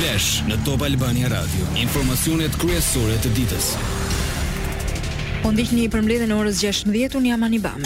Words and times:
Flash 0.00 0.46
në 0.48 0.56
Top 0.64 0.80
Albania 0.86 1.28
Radio, 1.28 1.66
informacionet 1.76 2.54
kryesore 2.56 3.18
të 3.20 3.30
ditës. 3.36 3.64
Po 5.42 5.50
ndihni 5.52 5.90
për 5.92 6.00
mbledhjen 6.06 6.30
e 6.32 6.38
orës 6.40 6.62
16:00 6.64 7.18
un 7.18 7.26
jam 7.28 7.42
Anibam. 7.44 7.84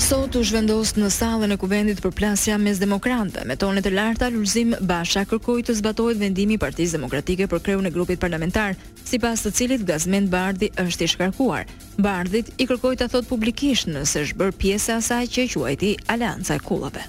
Sot 0.00 0.38
u 0.40 0.44
zhvendos 0.48 0.94
në 0.96 1.10
sallën 1.16 1.52
e 1.52 1.58
kuvendit 1.60 2.00
për 2.04 2.14
plasja 2.20 2.56
mes 2.58 2.80
demokrantëve 2.80 3.44
me 3.52 3.56
tone 3.60 3.82
të 3.84 3.92
larta 3.92 4.30
Lulzim 4.32 4.72
Basha 4.80 5.26
kërkoi 5.28 5.66
të 5.68 5.76
zbatohet 5.82 6.20
vendimi 6.24 6.56
i 6.56 6.62
Partisë 6.64 6.96
Demokratike 6.96 7.50
për 7.52 7.62
kreun 7.68 7.86
e 7.86 7.92
grupit 7.92 8.20
parlamentar, 8.24 8.78
sipas 9.04 9.44
të 9.44 9.52
cilit 9.58 9.84
Gazmend 9.84 10.32
Bardhi 10.32 10.72
është 10.86 11.04
i 11.04 11.12
shkarkuar. 11.16 11.68
Bardhit 11.98 12.48
i 12.56 12.70
kërkoi 12.72 12.96
ta 12.96 13.12
thot 13.12 13.28
publikisht 13.28 13.92
nëse 13.92 14.24
është 14.24 14.40
bërë 14.40 14.56
pjesë 14.64 14.94
e 14.96 14.96
asaj 15.02 15.24
që 15.36 15.46
quajti 15.52 15.94
Alianca 16.08 16.54
e 16.56 16.64
Kullave. 16.64 17.04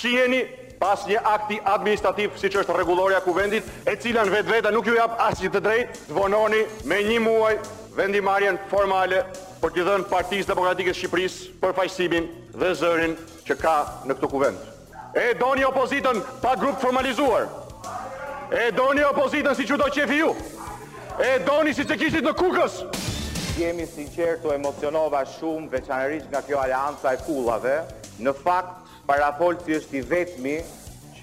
Si 0.00 0.10
jeni 0.18 0.42
pas 0.84 1.00
një 1.08 1.16
akti 1.24 1.56
administrativ 1.64 2.34
si 2.36 2.50
që 2.52 2.60
është 2.60 2.74
regulloria 2.76 3.22
kuvendit, 3.24 3.64
e 3.88 3.94
cila 4.00 4.26
në 4.28 4.32
vetë 4.34 4.52
veta 4.52 4.72
nuk 4.74 4.88
ju 4.90 4.98
japë 4.98 5.16
asë 5.30 5.46
që 5.46 5.50
të 5.54 5.62
drejtë, 5.66 6.00
të 6.10 6.16
vononi 6.18 6.58
me 6.90 6.98
një 7.08 7.20
muaj 7.24 7.54
vendimarjen 7.96 8.58
formale 8.68 9.22
për 9.62 9.72
të 9.72 9.86
dhënë 9.86 10.06
partijës 10.12 10.50
demokratike 10.50 10.92
Shqipërisë 10.96 11.56
për 11.62 11.72
fajsimin 11.78 12.26
dhe 12.60 12.74
zërin 12.82 13.16
që 13.48 13.56
ka 13.62 13.74
në 14.04 14.18
këtë 14.18 14.30
kuvend. 14.34 14.60
E 15.16 15.24
do 15.40 15.50
një 15.56 15.70
opozitën 15.70 16.20
pa 16.44 16.52
grupë 16.60 16.82
formalizuar, 16.84 17.46
e 18.52 18.68
do 18.76 18.90
një 18.98 19.08
opozitën 19.14 19.56
si 19.56 19.64
që 19.70 19.80
do 19.80 19.88
qefi 19.96 20.20
ju, 20.20 20.30
e 21.16 21.32
do 21.48 21.58
një 21.64 21.76
si 21.80 21.88
që 21.88 22.00
kishtit 22.02 22.28
në 22.28 22.36
kukës. 22.42 22.80
Jemi 23.56 23.88
sinqerë 23.88 24.42
të 24.44 24.52
emocionova 24.58 25.24
shumë 25.38 25.78
veçanërish 25.78 26.28
nga 26.32 26.44
kjo 26.44 26.60
alianca 26.60 27.14
e 27.16 27.22
kullave, 27.24 27.78
në 28.20 28.34
fakt, 28.44 28.80
parafolci 29.04 29.74
është 29.76 29.98
i 29.98 30.00
vetmi 30.08 30.52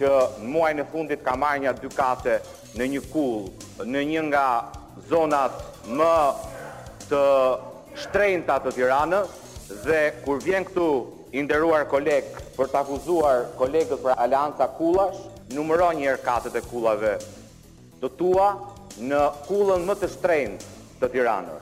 që 0.02 0.12
në 0.41 0.50
muaj 0.52 0.72
në 0.80 0.84
fundit 0.90 1.22
ka 1.23 1.36
marrë 1.38 1.62
një 1.66 1.73
dykate 1.82 2.38
në 2.80 2.88
një 2.96 3.02
kull, 3.12 3.50
në 3.85 4.02
një 4.10 4.24
nga 4.32 4.46
zonat 5.12 5.58
më 5.90 6.13
të 7.12 7.21
shtrejnë 8.05 8.46
të 8.48 8.55
të 8.66 8.74
tiranë, 8.77 9.20
dhe 9.85 9.99
kur 10.26 10.41
vjen 10.43 10.66
këtu 10.68 10.88
inderuar 11.40 11.85
kolegë 11.91 12.41
për 12.58 12.71
të 12.74 12.80
akuzuar 12.82 13.46
kolegët 13.60 14.02
për 14.04 14.18
alianca 14.26 14.68
kullash, 14.77 15.20
numëron 15.55 15.99
njërë 15.99 16.21
katët 16.26 16.58
e 16.60 16.63
kullave 16.70 17.13
të 18.02 18.10
tua 18.20 18.48
në 19.10 19.20
kullën 19.48 19.86
më 19.88 19.96
të 20.02 20.10
shtrejnë 20.15 20.71
të 21.04 21.10
tiranë. 21.13 21.58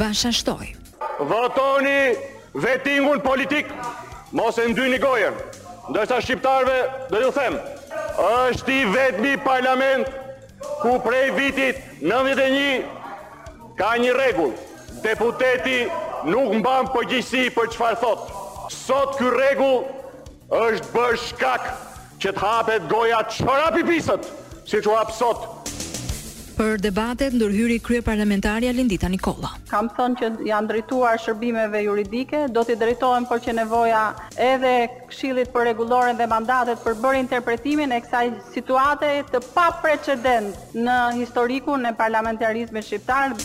Basha 0.00 0.30
shtoj. 0.32 0.70
Votoni 1.28 1.98
vetingun 2.54 3.18
politikë, 3.26 3.76
mos 4.38 4.58
e 4.62 4.68
ndyni 4.72 4.94
një 4.96 5.02
gojën. 5.02 5.40
Ndërsa 5.90 6.20
shqiptarve, 6.22 6.74
dhe 7.10 7.20
ju 7.24 7.30
them, 7.34 7.56
është 8.24 8.70
i 8.72 8.82
vetëmi 8.94 9.32
parlament 9.42 10.06
ku 10.82 10.92
prej 11.02 11.30
vitit 11.34 11.80
91 12.02 12.84
ka 13.80 13.88
një 13.98 14.12
regull. 14.14 14.52
Deputeti 15.02 15.80
nuk 16.30 16.52
mbam 16.60 16.92
përgjisi 16.94 17.48
për 17.56 17.72
që 17.74 17.80
farë 17.80 18.00
thotë. 18.04 18.44
Sot 18.76 19.18
kjo 19.18 19.34
regull 19.34 19.82
është 20.62 20.94
bërë 20.94 21.20
shkak 21.26 21.66
që 22.22 22.30
të 22.36 22.44
hapet 22.46 22.86
goja 22.92 23.24
qëra 23.34 23.72
pipisët, 23.74 24.28
si 24.70 24.78
që 24.86 24.94
hapë 25.02 25.18
sotë 25.18 25.80
për 26.56 26.80
debatet 26.84 27.34
ndërhyri 27.36 27.78
krye 27.84 28.02
parlamentarja 28.04 28.72
Lindita 28.76 29.08
Nikola. 29.10 29.50
Kam 29.70 29.88
thënë 29.96 30.20
që 30.20 30.28
janë 30.48 30.70
drejtuar 30.70 31.20
shërbimeve 31.22 31.80
juridike, 31.86 32.44
do 32.52 32.64
t'i 32.68 32.76
drejtohen 32.80 33.26
për 33.30 33.40
që 33.46 33.54
nevoja 33.62 34.02
edhe 34.46 34.72
këshillit 35.10 35.52
për 35.54 35.66
regulorën 35.72 36.20
dhe 36.20 36.28
mandatet 36.32 36.80
për 36.84 36.98
bërë 37.04 37.22
interpretimin 37.24 37.92
e 37.96 38.00
kësaj 38.04 38.28
situate 38.54 39.10
të 39.32 39.42
pa 39.56 39.70
precedent 39.82 40.76
në 40.76 40.98
historikun 41.22 41.88
e 41.90 41.94
parlamentarizme 42.02 42.84
shqiptar. 42.86 43.36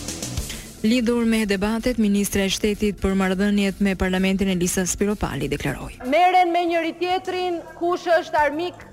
Lidhur 0.83 1.25
me 1.25 1.41
debatet, 1.49 1.97
Ministre 1.97 2.43
e 2.45 2.51
Shtetit 2.53 2.99
për 3.01 3.15
marrëdhëniet 3.17 3.79
me 3.83 3.95
Parlamentin 3.97 4.51
Elisa 4.53 4.83
Spiropali 4.87 5.47
deklaroi. 5.49 5.95
Merren 6.05 6.51
me 6.53 6.61
njëri 6.69 6.93
tjetrin 6.99 7.57
kush 7.79 8.05
është 8.19 8.37
armik, 8.43 8.85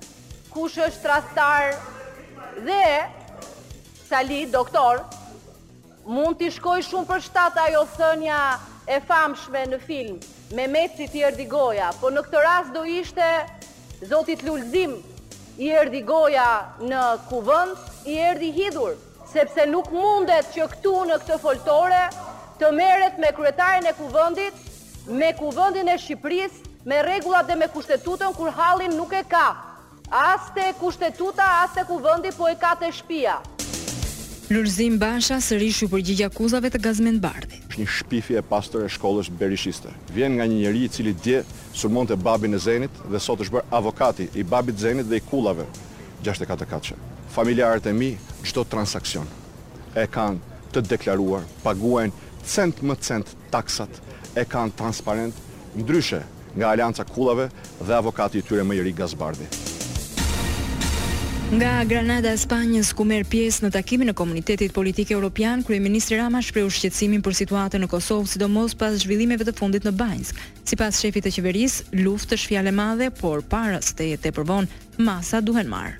kush 0.54 0.78
është 0.86 1.02
trastar 1.04 1.74
dhe 2.64 2.80
Sali, 4.14 4.44
doktor, 4.46 5.00
mund 6.06 6.36
t'i 6.38 6.46
shkoj 6.54 6.84
shumë 6.86 7.06
për 7.08 7.22
shtatë 7.24 7.62
ajo 7.64 7.80
thënja 7.96 8.36
e 8.86 8.98
famshme 9.08 9.62
në 9.72 9.78
film, 9.82 10.20
me 10.54 10.68
meci 10.70 11.08
t'i 11.10 11.24
erdi 11.26 11.46
goja, 11.50 11.88
po 11.98 12.12
në 12.14 12.22
këtë 12.28 12.42
ras 12.44 12.68
do 12.76 12.84
ishte 12.92 13.26
zotit 14.12 14.44
lullzim 14.46 14.92
i 15.66 15.72
erdi 15.80 16.04
goja 16.12 16.44
në 16.84 17.00
kuvënd, 17.26 17.88
i 18.12 18.14
erdi 18.28 18.52
hidhur, 18.60 18.92
sepse 19.32 19.64
nuk 19.72 19.88
mundet 19.90 20.46
që 20.54 20.68
këtu 20.76 20.92
në 21.10 21.16
këtë 21.24 21.38
foltore 21.48 22.04
të 22.62 22.70
meret 22.78 23.18
me 23.24 23.32
kretarën 23.40 23.88
e 23.90 23.94
kuvëndit, 23.98 24.60
me 25.24 25.32
kuvëndin 25.42 25.90
e 25.90 25.96
Shqipëris, 26.04 26.60
me 26.86 27.00
regullat 27.10 27.50
dhe 27.50 27.58
me 27.58 27.66
kushtetutën, 27.74 28.30
kur 28.38 28.54
halin 28.62 28.94
nuk 28.94 29.10
e 29.10 29.24
ka. 29.34 29.46
Aste 30.26 30.68
kushtetuta, 30.84 31.48
aste 31.64 31.82
kuvëndi, 31.90 32.30
po 32.38 32.46
e 32.46 32.54
ka 32.62 32.76
të 32.84 32.92
shpia. 33.00 33.34
Lulzim 34.52 34.98
Basha 35.00 35.38
sërish 35.40 35.86
u 35.86 35.86
përgjigj 35.88 36.26
akuzave 36.26 36.68
të 36.68 36.76
Gazmend 36.84 37.16
Bardhi. 37.24 37.62
Është 37.70 37.78
një 37.80 37.86
shpifje 37.94 38.36
e 38.42 38.44
pastër 38.44 38.82
e 38.84 38.90
shkollës 38.92 39.30
Berishiste. 39.40 39.88
Vjen 40.12 40.34
nga 40.36 40.44
një 40.44 40.58
njerëz 40.58 40.82
i 40.84 40.90
cili 40.96 41.14
dje 41.24 41.38
sulmonte 41.72 42.18
babin 42.20 42.52
e 42.52 42.60
Zenit 42.60 42.98
dhe 43.08 43.20
sot 43.24 43.40
është 43.40 43.54
bërë 43.56 43.72
avokati 43.80 44.26
i 44.36 44.44
babit 44.52 44.76
Zenit 44.76 45.08
dhe 45.08 45.16
i 45.16 45.24
kullave 45.30 45.64
64 46.28 46.68
katëshë. 46.74 46.98
Familjarët 47.38 47.88
e 47.88 47.96
mi 47.96 48.10
çdo 48.44 48.66
transaksion 48.68 49.24
e 49.96 50.04
kanë 50.12 50.60
të 50.76 50.84
deklaruar, 50.92 51.48
paguajnë 51.64 52.42
cent 52.44 52.84
më 52.84 53.00
cent 53.00 53.32
taksat, 53.54 53.96
e 54.36 54.44
kanë 54.44 54.76
transparent, 54.76 55.40
ndryshe 55.72 56.20
nga 56.58 56.74
alianca 56.76 57.08
kullave 57.14 57.48
dhe 57.80 57.94
avokati 57.96 58.44
i 58.44 58.44
tyre 58.44 58.66
më 58.68 58.82
i 58.82 58.86
ri 58.90 59.00
Gazbardhi. 59.00 59.48
Nga 61.52 61.84
Granada 61.84 62.30
e 62.32 62.38
Spanjës 62.40 62.94
ku 62.96 63.04
merr 63.04 63.26
pjesë 63.28 63.66
në 63.66 63.70
takimin 63.74 64.08
e 64.08 64.14
Komunitetit 64.16 64.72
Politik 64.72 65.10
Evropian, 65.12 65.60
kryeministri 65.66 66.16
Rama 66.16 66.40
shprehu 66.42 66.70
shqetësimin 66.72 67.20
për 67.24 67.36
situatën 67.40 67.82
në 67.84 67.88
Kosovë, 67.92 68.30
sidomos 68.32 68.72
pas 68.80 68.96
zhvillimeve 69.02 69.44
të 69.44 69.52
fundit 69.58 69.84
në 69.84 69.92
Banjsk. 69.92 70.40
Sipas 70.64 71.02
shefit 71.02 71.28
të 71.28 71.34
qeverisë, 71.36 71.90
luftë 72.00 72.38
është 72.38 72.48
fjalë 72.54 72.70
e 72.70 72.72
madhe, 72.78 73.10
por 73.20 73.44
para 73.52 73.82
se 73.84 73.92
të 73.98 74.08
jetë 74.14 74.32
përvon, 74.38 74.70
masa 75.04 75.42
duhen 75.44 75.68
marr. 75.68 75.98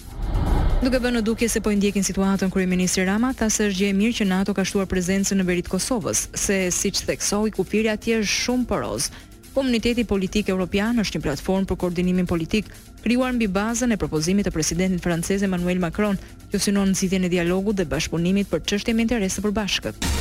Duke 0.81 1.03
bënë 1.05 1.21
dukje 1.29 1.51
se 1.53 1.61
po 1.61 1.75
i 1.75 1.77
ndjekin 1.77 2.09
situatën 2.09 2.49
kryeministri 2.53 3.05
Rama, 3.05 3.35
tha 3.37 3.51
se 3.53 3.69
është 3.69 3.83
gjë 3.83 3.91
e 3.93 3.99
mirë 4.01 4.19
që 4.23 4.31
NATO 4.33 4.57
ka 4.57 4.65
shtuar 4.65 4.89
prezencën 4.89 5.37
në 5.43 5.49
veri 5.53 5.67
të 5.69 5.77
Kosovës, 5.77 6.27
se 6.41 6.63
siç 6.73 7.05
theksoi 7.05 7.53
kufiri 7.61 7.93
atje 7.93 8.23
është 8.25 8.41
shumë 8.47 8.69
poroz. 8.73 9.13
Komuniteti 9.55 10.03
Politik 10.05 10.49
Evropian 10.51 10.99
është 10.99 11.21
një 11.21 11.27
platformë 11.29 11.69
për 11.71 11.79
koordinimin 11.85 12.27
politik, 12.27 12.67
krijuar 13.05 13.37
mbi 13.37 13.47
bazën 13.55 13.95
e 13.95 14.01
propozimit 14.03 14.49
të 14.51 14.55
presidentit 14.57 15.07
francez 15.07 15.47
Emmanuel 15.47 15.79
Macron, 15.87 16.19
që 16.51 16.63
synon 16.67 16.91
nxitjen 16.97 17.31
e 17.31 17.35
dialogut 17.39 17.79
dhe 17.79 17.87
bashkëpunimit 17.95 18.51
për 18.51 18.67
çështjet 18.73 18.97
e 18.99 19.07
interesit 19.09 19.45
të 19.45 19.51
përbashkët. 19.51 20.15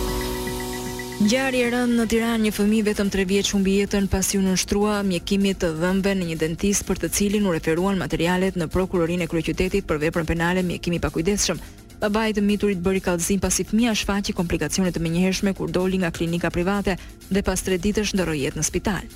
Ngjarje 1.15 1.61
e 1.63 1.67
rënd 1.71 1.93
në 1.95 2.03
Tiranë, 2.11 2.41
një 2.43 2.49
fëmijë 2.51 2.85
vetëm 2.89 3.07
3 3.13 3.23
vjeç 3.29 3.49
humbi 3.55 3.77
jetën 3.77 4.09
pasi 4.11 4.35
u 4.35 4.41
nënshtrua 4.43 4.97
mjekimit 5.07 5.61
të 5.63 5.69
dhëmbëve 5.79 6.11
në 6.19 6.25
një 6.27 6.35
dentist 6.41 6.83
për 6.89 6.99
të 7.03 7.09
cilin 7.15 7.45
u 7.47 7.53
referuan 7.55 7.95
materialet 8.03 8.57
në 8.59 8.67
prokurorinë 8.73 9.23
e 9.23 9.31
kryeqytetit 9.31 9.87
për 9.87 10.01
veprën 10.03 10.27
penale 10.27 10.59
mjekimi 10.67 10.99
pakujdesshëm. 11.05 11.61
Babai 12.03 12.25
i 12.33 12.35
të 12.35 12.43
miturit 12.43 12.83
bëri 12.83 12.99
kallëzim 13.07 13.39
pasi 13.39 13.63
fëmia 13.63 13.95
shfaqi 13.95 14.35
komplikacione 14.35 14.91
të 14.91 15.05
menjëhershme 15.07 15.55
kur 15.55 15.71
doli 15.71 16.03
nga 16.03 16.11
klinika 16.11 16.51
private 16.51 16.97
dhe 17.31 17.45
pas 17.47 17.63
3 17.71 17.79
ditësh 17.87 18.11
ndroi 18.19 18.41
jetë 18.43 18.59
në 18.59 18.67
spital 18.67 19.07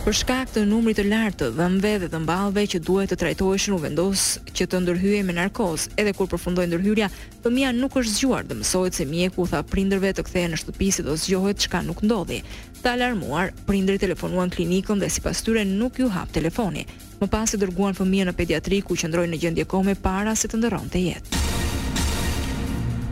për 0.00 0.14
shkak 0.16 0.52
të 0.54 0.62
numrit 0.64 0.96
të 0.96 1.02
lartë 1.04 1.36
të 1.42 1.46
dhëmbëve 1.58 2.06
dhe 2.06 2.06
të 2.14 2.18
mballëve 2.24 2.62
që 2.72 2.78
duhet 2.86 3.10
të 3.12 3.16
trajtoheshin 3.20 3.74
u 3.76 3.80
vendos 3.82 4.22
që 4.56 4.66
të 4.72 4.78
ndërhyej 4.86 5.24
me 5.28 5.34
narkoz, 5.36 5.84
edhe 6.00 6.14
kur 6.16 6.28
përfundoi 6.32 6.64
ndërhyrja, 6.70 7.10
fëmia 7.44 7.74
nuk 7.76 7.98
është 8.00 8.14
zgjuar 8.16 8.46
dhe 8.48 8.56
mësohet 8.62 8.96
se 8.96 9.04
mjeku 9.10 9.44
u 9.44 9.50
tha 9.52 9.60
prindërve 9.68 10.14
të 10.16 10.24
kthehen 10.30 10.54
në 10.56 10.62
shtëpi 10.62 10.88
si 10.96 11.04
do 11.04 11.18
zgjohet 11.20 11.60
çka 11.66 11.82
nuk 11.90 12.00
ndodhi. 12.06 12.40
Të 12.80 12.94
alarmuar, 12.94 13.52
prindri 13.68 14.00
telefonuan 14.00 14.52
klinikën 14.54 15.02
dhe 15.04 15.12
sipas 15.12 15.44
tyre 15.44 15.66
nuk 15.68 16.00
ju 16.00 16.08
hap 16.16 16.32
telefoni. 16.32 16.86
Më 17.20 17.28
pas 17.28 17.52
i 17.52 17.60
dërguan 17.60 17.98
fëmijën 18.00 18.32
në 18.32 18.38
pediatri 18.40 18.80
ku 18.82 18.96
qëndroj 18.96 19.28
në 19.28 19.42
gjendje 19.44 19.68
kome 19.68 19.98
para 20.00 20.32
se 20.34 20.48
të 20.48 20.62
ndëron 20.64 20.88
të 20.88 21.06
jetë. 21.10 21.39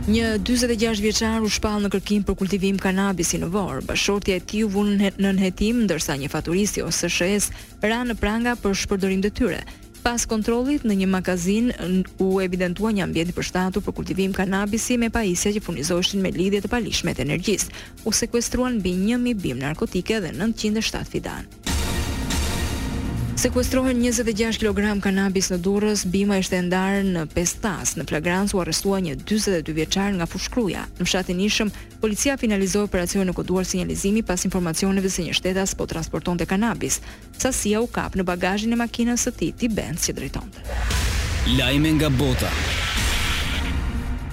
Një 0.07 0.39
46 0.47 1.01
vjeçar 1.03 1.43
u 1.43 1.49
shpall 1.51 1.83
në 1.83 1.89
kërkim 1.91 2.21
për 2.25 2.37
kultivim 2.39 2.77
kanabisi 2.81 3.37
në 3.41 3.49
Vor. 3.51 3.81
Bashortja 3.85 4.37
e 4.37 4.39
tij 4.47 4.63
u 4.63 4.69
vënë 4.71 5.11
në 5.19 5.33
hetim 5.43 5.81
ndërsa 5.83 6.15
një 6.21 6.29
faturist 6.31 6.79
i 6.79 6.85
OSSH-s 6.85 7.49
ra 7.83 7.99
në 8.07 8.15
pranga 8.17 8.55
për 8.63 8.77
shpërdorim 8.85 9.19
detyre. 9.25 9.59
Pas 9.99 10.23
kontrollit 10.31 10.85
në 10.87 10.95
një 11.03 11.09
makazin 11.11 11.67
u 12.23 12.29
evidentua 12.41 12.93
një 12.95 13.03
ambient 13.09 13.29
i 13.29 13.35
përshtatur 13.37 13.83
për 13.83 13.97
kultivim 13.99 14.33
kanabisi 14.33 14.97
me 14.97 15.11
pajisje 15.13 15.51
që 15.57 15.65
furnizoheshin 15.67 16.23
me 16.23 16.31
lidhje 16.33 16.63
të 16.63 16.71
palishme 16.71 17.13
të 17.13 17.27
energjisë. 17.27 17.75
U 18.07 18.15
sekuestruan 18.15 18.79
mbi 18.79 18.95
1000 19.03 19.35
bim 19.45 19.59
narkotike 19.61 20.23
dhe 20.25 20.31
907 20.39 21.05
fidan. 21.11 21.51
Sekuestrohen 23.39 23.95
26 24.03 24.59
kg 24.59 24.97
kanabis 24.99 25.47
në 25.47 25.61
Durrës, 25.63 26.01
Bima 26.11 26.41
ishte 26.43 26.57
ndarë 26.65 27.05
në 27.07 27.21
Pestas, 27.31 27.93
në 27.95 28.03
flagrancë 28.09 28.57
u 28.57 28.59
arrestua 28.59 28.99
një 28.99 29.13
42 29.21 29.71
vjeçar 29.77 30.09
nga 30.17 30.27
Fushkruja. 30.27 30.81
Në 30.99 31.07
fshatin 31.07 31.39
Ishëm, 31.45 31.71
policia 32.03 32.35
finalizoi 32.41 32.83
operacion 32.89 33.23
në 33.31 33.35
koduar 33.39 33.63
sinjalizimi 33.65 34.25
pas 34.27 34.43
informacioneve 34.49 35.07
se 35.13 35.23
një 35.29 35.37
shtetas 35.39 35.71
po 35.79 35.87
transportonte 35.87 36.43
kanabis. 36.51 36.99
Sasia 37.39 37.79
u 37.79 37.87
kap 37.87 38.19
në 38.19 38.27
bagazhin 38.27 38.75
e 38.75 38.81
makinës 38.83 39.23
së 39.29 39.35
tij, 39.39 39.55
ti 39.55 39.71
bëndës 39.71 40.09
që 40.09 40.19
drejtonte. 40.19 41.55
Lajme 41.55 41.95
nga 41.95 42.11
bota. 42.19 42.51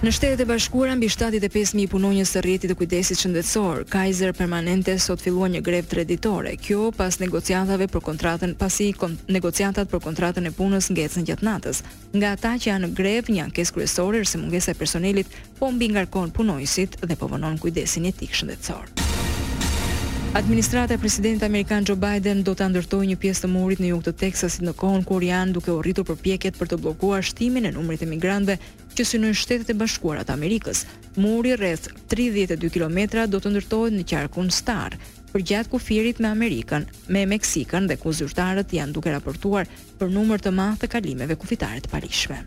Në 0.03 0.11
Shtetet 0.13 0.41
e 0.45 0.45
Bashkuara 0.45 0.93
mbi 0.93 1.07
75000 1.09 1.87
punonjës 1.89 2.29
të 2.35 2.43
rrjetit 2.45 2.69
të 2.69 2.75
kujdesit 2.77 3.17
shëndetësor 3.17 3.87
Kaiser 3.89 4.35
Permanente 4.37 4.93
sot 5.01 5.25
filluan 5.25 5.55
një 5.57 5.63
grevë 5.65 5.89
tregditore. 5.95 6.53
Kjo 6.61 6.91
pas 6.93 7.17
negociatave 7.21 7.89
për 7.89 8.05
kontratën, 8.11 8.53
pasi 8.61 8.91
negociatat 9.33 9.89
për 9.89 10.03
kontratën 10.05 10.45
e 10.45 10.53
punës 10.59 10.91
ngecën 10.93 11.25
gjatë 11.31 11.49
natës. 11.49 11.81
Nga 12.13 12.35
ata 12.37 12.53
që 12.61 12.71
janë 12.75 12.85
në 12.85 12.93
grevë, 13.01 13.33
një 13.39 13.49
ankesë 13.49 13.79
kryesore 13.79 14.21
është 14.21 14.37
se 14.37 14.45
mungesa 14.45 14.77
e 14.77 14.81
personelit 14.85 15.33
po 15.59 15.73
mbi 15.73 15.89
ngarkon 15.97 16.37
punonjësit 16.37 17.01
dhe 17.01 17.17
po 17.17 17.33
vonon 17.33 17.57
kujdesin 17.59 18.13
etik 18.13 18.37
shëndetësor. 18.37 19.06
Administrata 20.37 20.93
e 20.93 20.97
presidentit 20.99 21.43
amerikan 21.49 21.81
Joe 21.87 21.97
Biden 21.97 22.43
do 22.45 22.53
të 22.53 22.67
ndërtojë 22.69 23.07
një 23.09 23.15
pjesë 23.23 23.47
të 23.47 23.49
murit 23.49 23.79
në 23.81 23.89
jug 23.95 24.03
të 24.05 24.13
Teksasit 24.21 24.65
në 24.67 24.75
kohën 24.77 25.05
kur 25.09 25.25
janë 25.25 25.55
duke 25.57 25.71
u 25.73 25.79
rritur 25.81 26.05
përpjekjet 26.11 26.59
për 26.61 26.69
të 26.69 26.77
bllokuar 26.83 27.25
shtimin 27.25 27.65
e 27.65 27.71
numrit 27.73 28.03
të 28.03 28.09
migrantëve 28.11 28.59
që 28.99 29.07
synojnë 29.15 29.39
Shtetet 29.41 29.71
e 29.73 29.77
Bashkuara 29.81 30.27
të 30.29 30.35
Amerikës. 30.35 30.83
Muri 31.17 31.55
rreth 31.57 31.89
32 32.13 32.69
kilometra 32.69 33.25
do 33.33 33.41
të 33.41 33.55
ndërtohet 33.55 33.97
në 33.97 34.05
qarkun 34.13 34.53
Star, 34.53 34.99
përgjatë 35.33 35.73
kufirit 35.73 36.21
me 36.21 36.29
Amerikën, 36.35 36.85
me 37.09 37.25
Meksikën 37.33 37.89
dhe 37.89 37.97
ku 37.97 38.13
zyrtarët 38.13 38.77
janë 38.77 38.93
duke 38.99 39.09
raportuar 39.17 39.65
për 39.97 40.13
numër 40.13 40.45
të 40.45 40.53
madh 40.53 40.83
të 40.85 40.93
kalimeve 40.99 41.39
kufitare 41.41 41.81
të 41.81 41.89
parishme. 41.97 42.43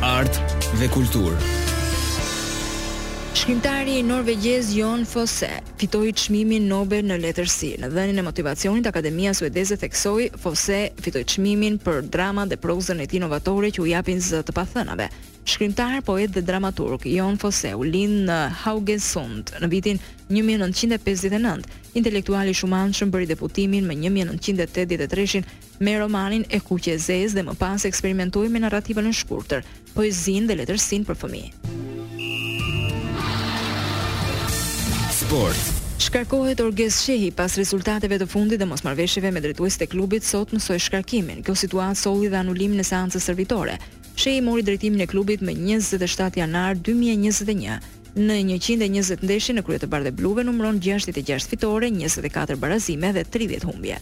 Art 0.00 0.40
dhe 0.80 0.88
kulturë. 0.96 1.60
Shkrimtari 3.44 3.98
i 3.98 4.02
Norvegjez 4.02 4.66
Jon 4.76 5.04
Fosse 5.04 5.48
fitoi 5.76 6.12
çmimin 6.16 6.64
Nobel 6.70 7.04
në 7.04 7.18
letërsi. 7.20 7.74
Në 7.82 7.90
dhënien 7.92 8.20
e 8.22 8.22
motivacionit, 8.24 8.86
Akademia 8.88 9.34
Suedeze 9.36 9.76
theksoi 9.76 10.30
Fosse 10.40 10.78
fitoi 11.04 11.26
çmimin 11.28 11.76
për 11.84 12.06
dramën 12.08 12.48
dhe 12.48 12.56
prozën 12.62 13.02
e 13.04 13.06
tij 13.06 13.20
novatore 13.20 13.68
që 13.68 13.82
u 13.84 13.90
japin 13.90 14.16
zë 14.24 14.40
të 14.48 14.54
pathënave. 14.56 15.10
Shkrimtar, 15.44 15.98
poet 16.08 16.32
dhe 16.32 16.40
dramaturg 16.48 17.04
Jon 17.12 17.36
Fosse 17.36 17.74
u 17.76 17.84
lind 17.84 18.24
në 18.30 18.38
Haugesund 18.62 19.52
në 19.60 19.70
vitin 19.74 20.00
1959. 20.32 21.68
Intelektuali 22.00 22.56
i 22.56 23.12
bëri 23.12 23.26
deputimin 23.34 23.84
me 23.84 23.94
1983 24.08 25.42
me 25.84 25.98
romanin 26.00 26.48
e 26.48 26.64
kuqe 26.64 26.96
zezë 26.96 27.36
dhe 27.36 27.44
më 27.50 27.58
pas 27.60 27.84
eksperimentoi 27.84 28.48
me 28.48 28.64
narrativën 28.64 29.04
në 29.04 29.12
shkurtër, 29.20 29.64
poezinë 29.92 30.46
dhe 30.48 30.62
letërsinë 30.62 31.04
për 31.04 31.20
fëmijë. 31.24 31.63
Sport. 35.34 35.56
Shkarkohet 35.98 36.60
Orges 36.62 36.96
Shehi 37.02 37.32
pas 37.34 37.56
rezultateve 37.58 38.20
të 38.20 38.26
fundit 38.30 38.60
dhe 38.60 38.68
mosmarrveshjeve 38.70 39.32
me 39.34 39.40
drejtues 39.42 39.74
të 39.80 39.88
klubit 39.90 40.22
sot 40.22 40.52
mësoi 40.54 40.76
shkarkimin. 40.84 41.40
Kjo 41.42 41.56
situatë 41.58 41.98
solli 41.98 42.28
dhe 42.30 42.38
anulimin 42.38 42.78
e 42.84 42.86
seancës 42.86 43.26
servitore. 43.32 43.74
Shehi 44.14 44.44
mori 44.46 44.62
drejtimin 44.68 45.02
e 45.02 45.08
klubit 45.10 45.42
më 45.42 45.56
27 45.80 46.38
janar 46.38 46.78
2021. 46.90 47.82
Në 48.14 48.38
120 48.52 49.26
ndeshje 49.26 49.58
në 49.58 49.66
krye 49.66 49.80
të 49.82 49.90
Bardhë 49.90 50.14
Bluve 50.22 50.46
numëron 50.46 50.78
66 50.86 51.50
fitore, 51.50 51.90
24 51.98 52.60
barazime 52.62 53.10
dhe 53.18 53.26
30 53.34 53.66
humbje. 53.72 53.98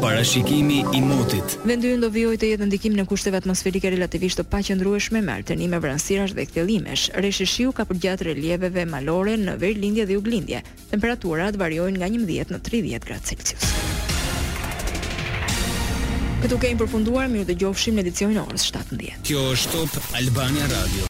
Parashikimi 0.00 0.78
i 0.94 1.00
motit. 1.02 1.42
Vendi 1.66 1.88
ynë 1.90 2.04
do 2.04 2.08
vijojë 2.14 2.36
të 2.38 2.48
jetë 2.52 2.66
ndikim 2.68 2.94
në 2.94 3.04
kushteve 3.10 3.36
atmosferike 3.40 3.90
relativisht 3.90 4.38
të 4.38 4.44
paqëndrueshme 4.52 5.18
me 5.26 5.32
alternime 5.40 5.80
vranësirash 5.82 6.34
dhe 6.38 6.44
kthjellimesh. 6.46 7.08
Rreshi 7.18 7.46
shiu 7.50 7.72
ka 7.74 7.82
përgjatë 7.90 8.22
relieveve 8.28 8.84
malore 8.92 9.34
në 9.42 9.52
Verlindje 9.58 10.04
dhe 10.06 10.14
Uglindje. 10.20 10.60
Temperaturat 10.94 11.58
variojnë 11.58 11.98
nga 11.98 12.08
11 12.14 12.54
në 12.54 12.58
30 12.70 13.04
gradë 13.08 13.26
Celsius. 13.26 13.64
Këtu 16.44 16.56
kemi 16.62 16.78
përfunduar, 16.84 17.26
mirë 17.34 17.46
dëgjofshim 17.50 17.94
në 17.98 18.02
edicionin 18.06 18.38
e 18.38 18.40
orës 18.46 18.64
17. 18.70 19.16
Kjo 19.26 19.40
është 19.56 19.68
Top 19.74 19.90
Albania 20.22 20.66
Radio. 20.76 21.06